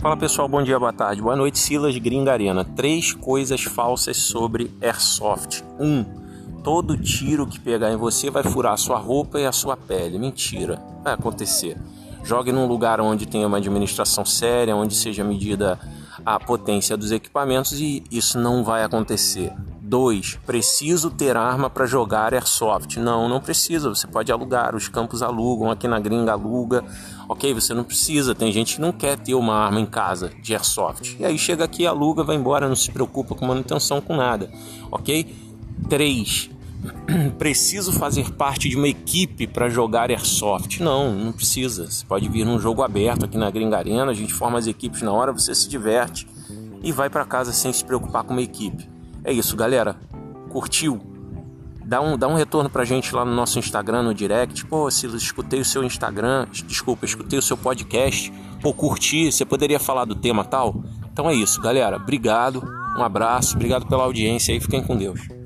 [0.00, 2.64] Fala pessoal, bom dia, boa tarde, boa noite, Silas Gringa Arena.
[2.64, 5.62] Três coisas falsas sobre Airsoft.
[5.78, 6.02] Um,
[6.64, 10.18] todo tiro que pegar em você vai furar a sua roupa e a sua pele.
[10.18, 11.76] Mentira, vai acontecer.
[12.24, 15.78] Jogue num lugar onde tenha uma administração séria, onde seja medida
[16.24, 19.52] a potência dos equipamentos e isso não vai acontecer.
[19.90, 20.38] 2.
[20.46, 22.96] Preciso ter arma para jogar airsoft.
[22.98, 23.88] Não, não precisa.
[23.88, 24.76] Você pode alugar.
[24.76, 25.68] Os campos alugam.
[25.68, 26.84] Aqui na gringa aluga.
[27.28, 27.52] Ok?
[27.52, 28.32] Você não precisa.
[28.32, 31.16] Tem gente que não quer ter uma arma em casa de airsoft.
[31.18, 32.68] E aí chega aqui, aluga, vai embora.
[32.68, 34.48] Não se preocupa com manutenção, com nada.
[34.92, 35.34] Ok?
[35.88, 36.50] 3.
[37.36, 40.78] Preciso fazer parte de uma equipe para jogar airsoft.
[40.78, 41.90] Não, não precisa.
[41.90, 44.12] Você pode vir num jogo aberto aqui na Gringa Arena.
[44.12, 46.28] A gente forma as equipes na hora, você se diverte
[46.80, 48.88] e vai para casa sem se preocupar com uma equipe.
[49.24, 49.96] É isso, galera.
[50.48, 51.00] Curtiu?
[51.84, 54.64] Dá um, dá um retorno pra gente lá no nosso Instagram, no direct.
[54.66, 58.32] Pô, Silas, escutei o seu Instagram, desculpa, escutei o seu podcast.
[58.62, 60.84] Pô, curti, você poderia falar do tema tal?
[61.12, 61.96] Então é isso, galera.
[61.96, 62.62] Obrigado,
[62.96, 65.39] um abraço, obrigado pela audiência aí, fiquem com Deus.